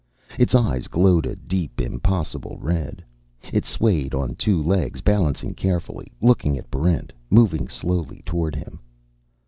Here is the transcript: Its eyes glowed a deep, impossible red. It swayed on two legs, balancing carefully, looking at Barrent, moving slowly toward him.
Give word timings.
Its 0.39 0.55
eyes 0.55 0.87
glowed 0.87 1.27
a 1.27 1.35
deep, 1.35 1.79
impossible 1.79 2.57
red. 2.59 3.03
It 3.53 3.65
swayed 3.65 4.15
on 4.15 4.33
two 4.33 4.59
legs, 4.63 4.99
balancing 5.01 5.53
carefully, 5.53 6.11
looking 6.19 6.57
at 6.57 6.71
Barrent, 6.71 7.13
moving 7.29 7.67
slowly 7.67 8.23
toward 8.25 8.55
him. 8.55 8.79